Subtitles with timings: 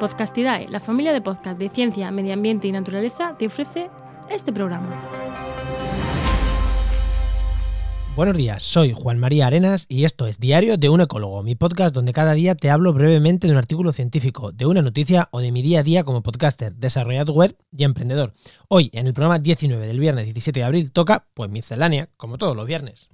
[0.00, 3.90] Podcastidae, la familia de podcast de ciencia, medio ambiente y naturaleza, te ofrece
[4.30, 4.88] este programa.
[8.16, 11.94] Buenos días, soy Juan María Arenas y esto es Diario de un Ecólogo, mi podcast
[11.94, 15.52] donde cada día te hablo brevemente de un artículo científico, de una noticia o de
[15.52, 18.32] mi día a día como podcaster, desarrollador web y emprendedor.
[18.68, 22.56] Hoy, en el programa 19 del viernes 17 de abril, toca pues miscelánea, como todos
[22.56, 23.10] los viernes.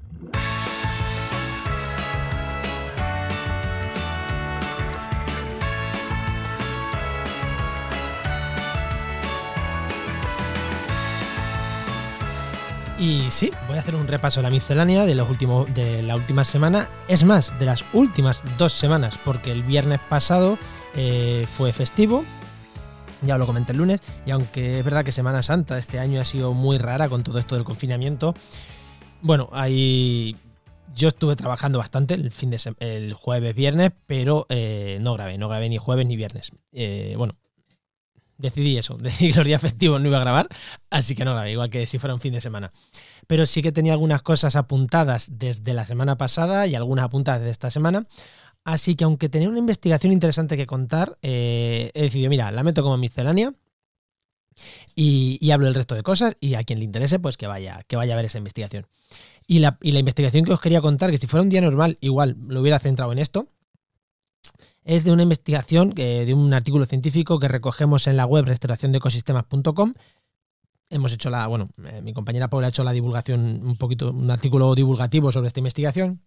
[12.98, 16.16] Y sí, voy a hacer un repaso de la miscelánea de, los últimos, de la
[16.16, 16.88] última semana.
[17.08, 20.58] Es más, de las últimas dos semanas, porque el viernes pasado
[20.94, 22.24] eh, fue festivo.
[23.20, 24.00] Ya lo comenté el lunes.
[24.24, 27.38] Y aunque es verdad que Semana Santa este año ha sido muy rara con todo
[27.38, 28.34] esto del confinamiento.
[29.20, 30.36] Bueno, ahí
[30.94, 35.48] yo estuve trabajando bastante el fin de el jueves, viernes, pero eh, no grabé, no
[35.48, 36.50] grabé ni jueves ni viernes.
[36.72, 37.34] Eh, bueno,
[38.38, 40.48] decidí eso, decidí que los días festivos no iba a grabar,
[40.90, 42.70] así que no igual que si fuera un fin de semana.
[43.26, 47.50] Pero sí que tenía algunas cosas apuntadas desde la semana pasada y algunas apuntadas de
[47.50, 48.06] esta semana.
[48.64, 52.82] Así que aunque tenía una investigación interesante que contar, eh, he decidido, mira, la meto
[52.82, 53.52] como miscelánea
[54.94, 57.96] y, hablo del resto de cosas y a quien le interese, pues que vaya, que
[57.96, 58.86] vaya a ver esa investigación.
[59.46, 61.98] Y la, y la investigación que os quería contar, que si fuera un día normal,
[62.00, 63.46] igual lo hubiera centrado en esto,
[64.86, 69.92] es de una investigación, eh, de un artículo científico que recogemos en la web restauraciondeecosistemas.com.
[70.88, 74.30] Hemos hecho la, bueno, eh, mi compañera Paula ha hecho la divulgación, un poquito, un
[74.30, 76.22] artículo divulgativo sobre esta investigación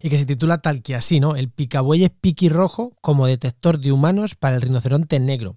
[0.00, 1.36] y que se titula tal que así, ¿no?
[1.36, 5.54] El picabueyes piquirrojo como detector de humanos para el rinoceronte negro.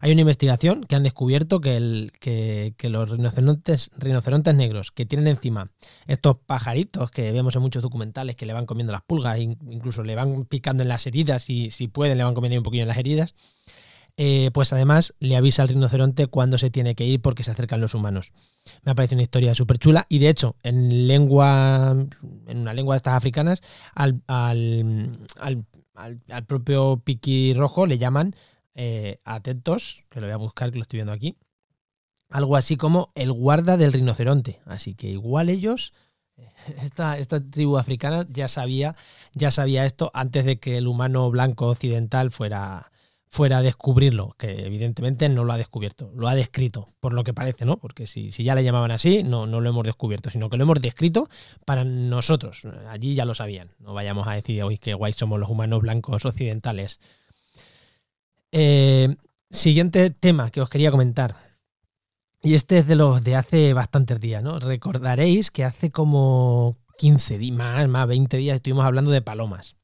[0.00, 5.26] Hay una investigación que han descubierto que, el, que, los rinocerontes, rinocerontes negros que tienen
[5.26, 5.70] encima
[6.06, 10.14] estos pajaritos que vemos en muchos documentales que le van comiendo las pulgas, incluso le
[10.14, 12.98] van picando en las heridas y si pueden le van comiendo un poquillo en las
[12.98, 13.34] heridas,
[14.18, 17.82] eh, pues además le avisa al rinoceronte cuando se tiene que ir porque se acercan
[17.82, 18.32] los humanos.
[18.82, 21.94] Me parece una historia súper chula y de hecho en lengua,
[22.46, 23.60] en una lengua de estas africanas,
[23.94, 25.64] al, al,
[26.46, 28.34] propio piqui rojo le llaman
[28.74, 31.36] eh, atentos, que lo voy a buscar que lo estoy viendo aquí,
[32.30, 34.60] algo así como el guarda del rinoceronte.
[34.64, 35.92] Así que igual ellos...
[36.82, 38.94] Esta, esta, tribu africana ya sabía,
[39.32, 42.90] ya sabía esto antes de que el humano blanco occidental fuera,
[43.28, 47.34] fuera a descubrirlo, que evidentemente no lo ha descubierto, lo ha descrito, por lo que
[47.34, 47.76] parece, ¿no?
[47.78, 50.64] Porque si, si ya le llamaban así, no, no lo hemos descubierto, sino que lo
[50.64, 51.28] hemos descrito
[51.64, 52.62] para nosotros.
[52.88, 53.72] Allí ya lo sabían.
[53.78, 57.00] No vayamos a decir hoy que guay somos los humanos blancos occidentales.
[58.52, 59.14] Eh,
[59.50, 61.36] siguiente tema que os quería comentar.
[62.42, 64.60] Y este es de los de hace bastantes días, ¿no?
[64.60, 69.76] Recordaréis que hace como 15 días, más, más 20 días estuvimos hablando de palomas.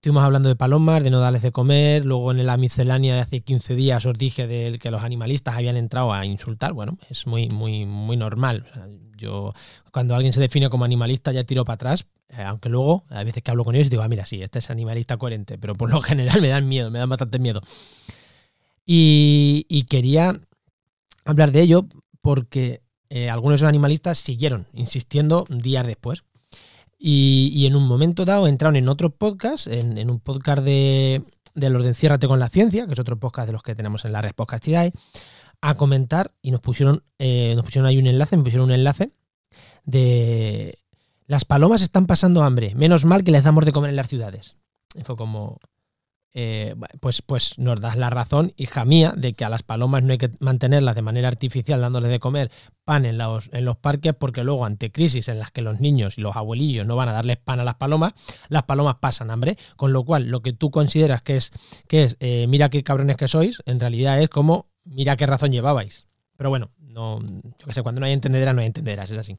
[0.00, 3.42] Estuvimos hablando de palomas, de no darles de comer, luego en la miscelánea de hace
[3.42, 6.72] 15 días os dije de que los animalistas habían entrado a insultar.
[6.72, 8.64] Bueno, es muy, muy, muy normal.
[9.18, 9.52] yo,
[9.92, 13.42] cuando alguien se define como animalista, ya tiro para atrás, eh, aunque luego, a veces
[13.42, 16.00] que hablo con ellos, digo, ah, mira, sí, este es animalista coherente, pero por lo
[16.00, 17.60] general me dan miedo, me dan bastante miedo.
[18.86, 20.32] Y, quería
[21.26, 21.84] hablar de ello
[22.22, 22.80] porque
[23.10, 26.24] eh, algunos de esos animalistas siguieron insistiendo días después.
[27.02, 31.22] Y, en un momento dado entraron en otro podcast, en, un podcast de,
[31.54, 34.04] de los de Enciérrate con la Ciencia, que es otro podcast de los que tenemos
[34.04, 34.66] en la red Podcast
[35.62, 39.12] a comentar y nos pusieron, eh, nos pusieron ahí un enlace, me pusieron un enlace
[39.84, 40.78] de
[41.26, 44.56] las palomas están pasando hambre, menos mal que les damos de comer en las ciudades.
[44.94, 45.58] Y fue como,
[46.32, 50.12] eh, pues, pues nos das la razón, hija mía, de que a las palomas no
[50.12, 52.50] hay que mantenerlas de manera artificial dándoles de comer
[52.84, 56.18] pan en los, en los parques, porque luego ante crisis en las que los niños
[56.18, 58.12] y los abuelillos no van a darles pan a las palomas,
[58.48, 61.50] las palomas pasan hambre, con lo cual lo que tú consideras que es,
[61.88, 65.52] que es eh, mira qué cabrones que sois, en realidad es como mira qué razón
[65.52, 66.06] llevabais.
[66.36, 69.36] Pero bueno, no, yo que sé, cuando no hay entendederas, no hay es así.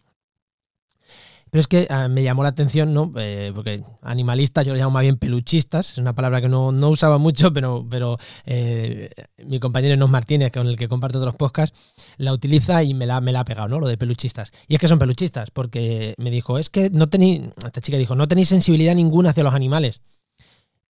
[1.51, 3.11] Pero es que ah, me llamó la atención, ¿no?
[3.17, 7.17] Eh, porque animalistas yo lo llamo más bien peluchistas, es una palabra que no, usaba
[7.17, 9.09] mucho, pero, pero eh,
[9.45, 11.77] mi compañero Enos Martínez, con el que comparto otros podcasts,
[12.15, 13.81] la utiliza y me la, me la ha pegado, ¿no?
[13.81, 14.53] Lo de peluchistas.
[14.69, 18.15] Y es que son peluchistas, porque me dijo, es que no tenéis, esta chica dijo,
[18.15, 20.01] no tenéis sensibilidad ninguna hacia los animales.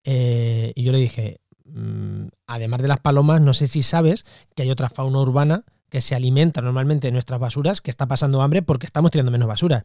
[0.03, 4.25] Eh, y yo le dije, mm, además de las palomas, no sé si sabes
[4.55, 8.43] que hay otra fauna urbana que se alimenta normalmente de nuestras basuras, que está pasando
[8.43, 9.83] hambre porque estamos tirando menos basura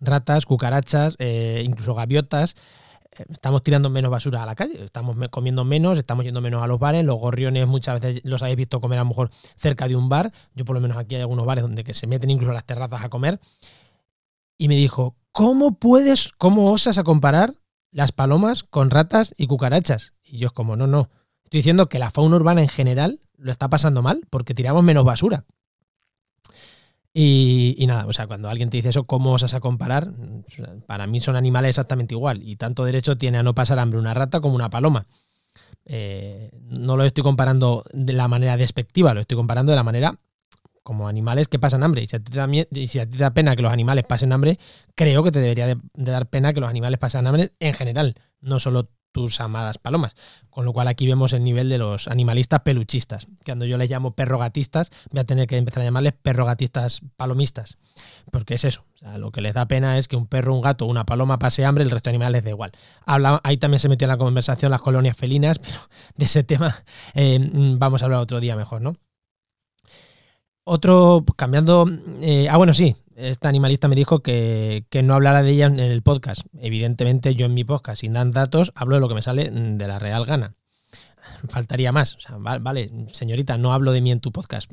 [0.00, 2.54] ratas, cucarachas, eh, incluso gaviotas.
[3.12, 6.66] Eh, estamos tirando menos basura a la calle, estamos comiendo menos, estamos yendo menos a
[6.66, 9.96] los bares, los gorriones muchas veces los habéis visto comer a lo mejor cerca de
[9.96, 12.52] un bar, yo por lo menos aquí hay algunos bares donde que se meten incluso
[12.52, 13.40] las terrazas a comer,
[14.58, 17.54] y me dijo, ¿cómo puedes, cómo osas a comparar
[17.90, 20.14] las palomas con ratas y cucarachas?
[20.22, 21.10] Y yo es como, no, no,
[21.46, 25.04] Estoy diciendo que la fauna urbana en general lo está pasando mal porque tiramos menos
[25.04, 25.44] basura.
[27.18, 30.12] Y, nada, o sea, cuando alguien te dice eso, ¿cómo vas a comparar?
[30.86, 32.42] Para mí son animales exactamente igual.
[32.42, 35.06] Y tanto derecho tiene a no pasar hambre una rata como una paloma.
[35.86, 40.20] Eh, no lo estoy comparando de la manera despectiva, lo estoy comparando de la manera
[40.82, 42.02] como animales que pasan hambre.
[42.02, 44.58] Y si a ti, te da, pena que los animales pasen hambre,
[44.94, 48.58] creo que te debería de, dar pena que los animales pasen hambre en general, no
[48.58, 50.14] solo tus amadas palomas.
[50.50, 53.26] Con lo cual aquí vemos el nivel de los animalistas peluchistas.
[53.46, 57.78] Cuando yo les llamo perrogatistas, voy a tener que empezar a llamarles perrogatistas palomistas.
[58.30, 58.84] Porque es eso.
[59.16, 61.82] lo que les da pena es que un perro, un gato, una paloma pase hambre,
[61.82, 62.72] el resto de animales les da igual.
[63.42, 65.78] ahí también se metió en la conversación las colonias felinas, pero
[66.14, 66.84] de ese tema
[67.14, 67.38] eh,
[67.78, 68.96] vamos a hablar otro día mejor, ¿no?
[70.64, 71.86] Otro, cambiando.
[72.20, 72.96] Eh, ah, bueno, sí.
[73.16, 76.42] Esta animalista me dijo que, no hablara de ella en el podcast.
[76.60, 79.88] Evidentemente, yo en mi podcast, sin dar datos, hablo de lo que me sale de
[79.88, 80.54] la real gana.
[81.48, 82.18] Faltaría más.
[82.38, 84.70] Vale, señorita, no hablo de mí en tu podcast.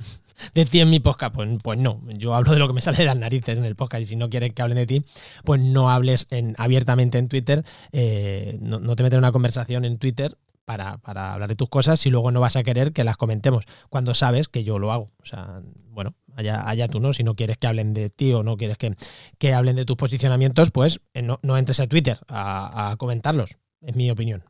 [0.54, 2.02] de ti en mi podcast, pues, pues, no.
[2.08, 4.02] Yo hablo de lo que me sale de las narices en el podcast.
[4.02, 5.02] Y si no quieres que hablen de ti,
[5.44, 7.64] pues no hables en, abiertamente en Twitter.
[7.92, 11.70] Eh, no, no, te metes en una conversación en Twitter para, para, hablar de tus
[11.70, 14.92] cosas si luego no vas a querer que las comentemos cuando sabes que yo lo
[14.92, 15.10] hago.
[15.22, 17.14] O sea, bueno, allá, allá tú, ¿no?
[17.14, 18.94] Si no quieres que hablen de ti o no quieres que,
[19.38, 23.56] que hablen de tus posicionamientos, pues eh, no, no entres a Twitter a, a, comentarlos,
[23.80, 24.44] es mi opinión.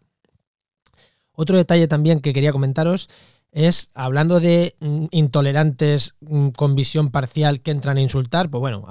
[1.32, 3.08] Otro detalle también que quería comentaros
[3.52, 8.84] es, hablando de mm, intolerantes mm, con visión parcial que entran a insultar, pues bueno,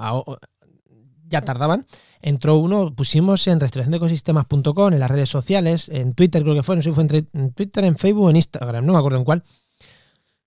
[1.28, 1.86] ya tardaban
[2.22, 6.82] entró uno, pusimos en restauraciondeecosistemas.com, en las redes sociales, en Twitter creo que fue, no
[6.82, 9.42] sé si fue en Twitter, en Facebook, en Instagram, no me acuerdo en cuál.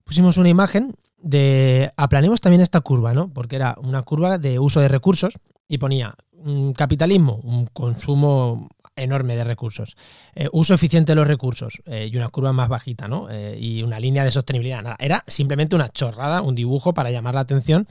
[0.04, 3.32] Pusimos una imagen de aplanemos también esta curva, ¿no?
[3.32, 5.38] Porque era una curva de uso de recursos
[5.68, 8.68] y ponía un capitalismo, un consumo
[9.02, 9.96] enorme de recursos,
[10.34, 13.28] eh, uso eficiente de los recursos eh, y una curva más bajita, ¿no?
[13.30, 14.96] Eh, y una línea de sostenibilidad.
[14.98, 17.86] Era simplemente una chorrada, un dibujo para llamar la atención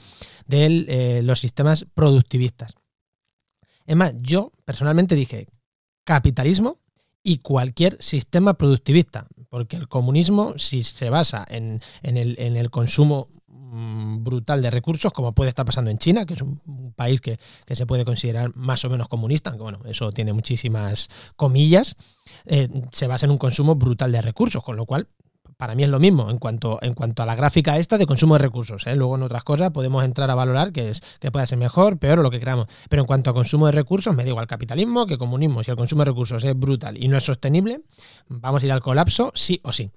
[0.45, 2.73] de los sistemas productivistas.
[3.85, 5.47] Es más, yo personalmente dije
[6.03, 6.79] capitalismo
[7.23, 13.38] y cualquier sistema productivista, porque el comunismo, si se basa en, el, consumo mm,
[13.71, 16.59] brutal de recursos, como puede estar pasando en China, que es un,
[16.95, 17.37] país que,
[17.69, 21.95] se puede considerar más o menos comunista, aunque bueno, eso tiene muchísimas comillas,
[22.45, 25.07] eh, se basa en un consumo brutal de recursos, con lo cual
[25.59, 28.35] para mí es lo mismo en cuanto, en cuanto a la gráfica esta de consumo
[28.35, 28.87] de recursos.
[28.87, 28.95] ¿eh?
[28.95, 32.19] Luego en otras cosas podemos entrar a valorar que, es, que pueda ser mejor, peor
[32.19, 32.67] o lo que queramos.
[32.87, 35.61] Pero en cuanto a consumo de recursos, me da igual capitalismo que comunismo.
[35.61, 37.81] Si el consumo de recursos es brutal y no es sostenible,
[38.29, 39.91] vamos a ir al colapso sí o sí.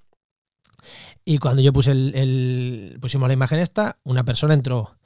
[1.25, 4.97] Y cuando yo puse el, pusimos la imagen esta, una persona entró.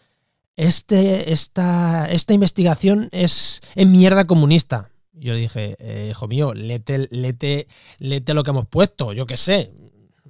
[0.56, 4.90] Este, esta, esta investigación es, es mierda comunista.
[5.12, 7.69] Yo dije, eh, hijo mío, lete, lete,
[7.99, 9.73] lete lo que hemos puesto, yo qué sé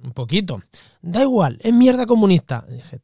[0.03, 0.61] un poquito.
[1.01, 2.65] Da igual, es mierda comunista.
[2.69, 3.01] Dije,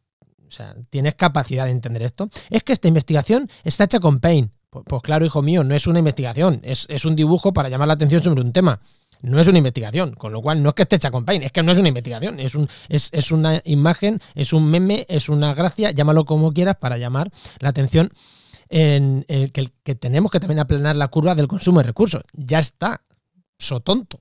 [0.47, 2.29] o sea, ¿tienes capacidad de entender esto?
[2.49, 4.51] Es que esta investigación está hecha con Paint.
[4.69, 7.93] Pues, pues, claro, hijo mío, no es una investigación, es, un dibujo para llamar la
[7.93, 8.81] atención sobre un tema.
[9.23, 11.51] No es una investigación, con lo cual no es que esté hecha con Paint, es
[11.51, 15.53] que no es una investigación, es, un, es, una imagen, es un meme, es una
[15.53, 18.11] gracia, llámalo como quieras para llamar la atención
[18.69, 22.23] en, que, que, tenemos que también aplanar la curva del consumo de recursos.
[22.33, 23.01] Ya está,
[23.57, 24.19] so tonto.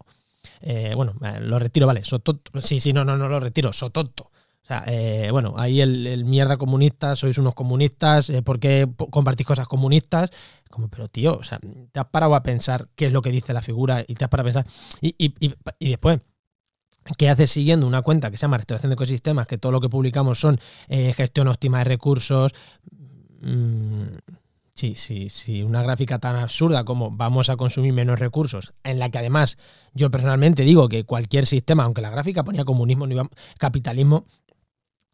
[0.61, 2.61] Eh, bueno, eh, lo retiro, vale, sotonto.
[2.61, 4.31] Sí, sí, no, no, no lo retiro, sotonto.
[4.63, 9.67] O sea, eh, bueno, ahí el, mierda comunista, sois unos comunistas, ¿por qué compartís cosas
[9.67, 10.31] comunistas?
[10.71, 11.59] Como, pero tío, o sea,
[11.91, 14.31] te has parado a pensar qué es lo que dice la figura y te has
[14.31, 14.73] parado a pensar.
[15.01, 15.35] Y, y,
[15.81, 16.21] y, después,
[17.19, 19.89] ¿qué haces siguiendo una cuenta que se llama Restauración de Ecosistemas, que todo lo que
[19.89, 22.53] publicamos son gestión óptima de recursos?
[23.41, 24.07] Mmm,
[24.75, 29.11] Sí, sí, sí, una gráfica tan absurda como vamos a consumir menos recursos, en la
[29.11, 29.59] que además
[29.93, 33.07] yo personalmente digo que cualquier sistema, aunque la gráfica ponía comunismo,
[33.59, 34.25] capitalismo,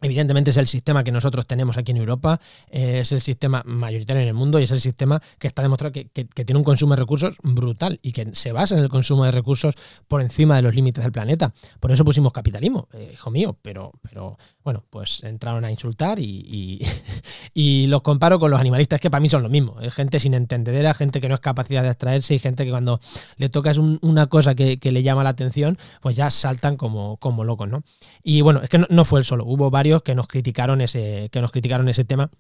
[0.01, 2.41] Evidentemente es el sistema que nosotros tenemos aquí en Europa,
[2.71, 5.93] eh, es el sistema mayoritario en el mundo y es el sistema que está demostrado
[5.93, 9.33] que, tiene un consumo de recursos brutal y que se basa en el consumo de
[9.33, 9.75] recursos
[10.07, 11.53] por encima de los límites del planeta.
[11.81, 16.79] Por eso pusimos capitalismo, eh, hijo mío, pero, pero bueno, pues entraron a insultar y,
[17.55, 19.81] y, los comparo con los animalistas que para mí son lo mismo.
[19.81, 23.01] Es gente sin entendedera, gente que no es capacidad de abstraerse y gente que cuando
[23.39, 27.69] le tocas una cosa que, le llama la atención, pues ya saltan como, como locos,
[27.69, 27.83] ¿no?
[28.23, 31.41] Y bueno, es que no, fue el solo, hubo varios que nos criticaron ese, que
[31.41, 32.31] nos criticaron ese tema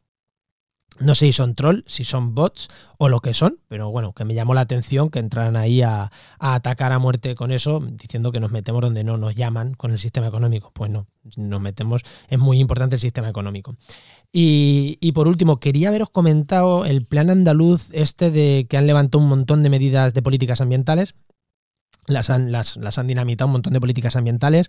[1.01, 4.25] no sé si son trolls, si son bots o lo que son, pero bueno, que
[4.25, 8.41] me llamó la atención que entraran ahí a, atacar a muerte con eso, diciendo que
[8.41, 10.73] nos metemos donde no nos llaman con el sistema económico.
[10.73, 13.77] Pues no, nos metemos, es muy importante el sistema económico.
[14.33, 19.23] Y, y, por último, quería haberos comentado el plan andaluz este de que han levantado
[19.23, 21.15] un montón de medidas de políticas ambientales.
[22.09, 24.69] las han, las, han dinamitado un montón de políticas ambientales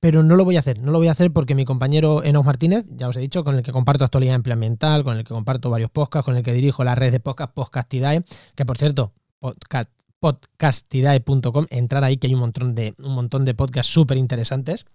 [0.00, 0.78] pero no lo voy a hacer.
[0.80, 3.56] No lo voy a hacer porque mi compañero Enos Martínez, ya os he dicho, con
[3.56, 6.84] el que comparto actualidad ambiental, con el que comparto varios podcasts, con el que dirijo
[6.84, 8.24] la red de podcast Podcastidae,
[8.54, 9.12] que por cierto,
[10.20, 14.86] podcastidae.com, entrar ahí que hay un montón de, un montón de podcasts súper interesantes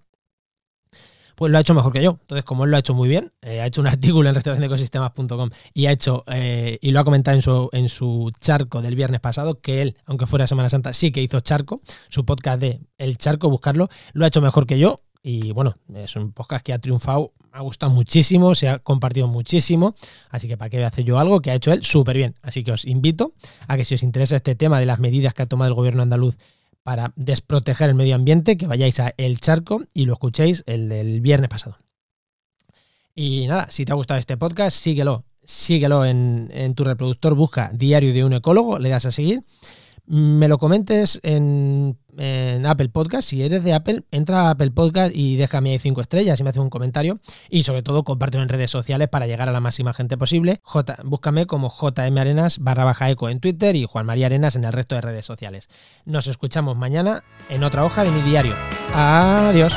[1.35, 2.17] pues lo ha hecho mejor que yo.
[2.21, 5.49] Entonces, como él lo ha hecho muy bien, eh, ha hecho un artículo en restauracionecosistemas.com
[5.73, 9.19] y ha hecho eh, y lo ha comentado en su, en su charco del viernes
[9.19, 13.17] pasado, que él, aunque fuera Semana Santa, sí que hizo charco, su podcast de El
[13.17, 15.01] Charco, buscarlo, lo ha hecho mejor que yo.
[15.25, 19.95] Y bueno, es un podcast que ha triunfado, ha gustado muchísimo, se ha compartido muchísimo.
[20.29, 22.35] Así que para qué voy a hacer yo algo que ha hecho él súper bien.
[22.41, 23.33] Así que os invito
[23.67, 26.01] a que si os interesa este tema de las medidas que ha tomado el gobierno
[26.01, 26.37] andaluz
[26.83, 31.21] para desproteger el medio ambiente, que vayáis a El Charco y lo escuchéis el del
[31.21, 31.77] viernes pasado.
[33.15, 35.23] Y nada, si te ha gustado este podcast, síguelo.
[35.45, 39.41] Síguelo en, en tu reproductor, busca Diario de un Ecólogo, le das a seguir
[40.05, 41.97] me lo comentes en,
[42.65, 43.29] Apple Podcast.
[43.29, 46.51] Si eres de Apple, entra a Apple Podcast y déjame ahí cinco estrellas y me
[46.51, 47.19] hace un comentario.
[47.49, 50.59] Y sobre todo, compártelo en redes sociales para llegar a la máxima gente posible.
[50.63, 54.65] J, búscame como JM Arenas barra baja eco en Twitter y Juan María Arenas en
[54.65, 55.69] el resto de redes sociales.
[56.05, 58.55] Nos escuchamos mañana en otra hoja de mi diario.
[58.93, 59.73] Adiós.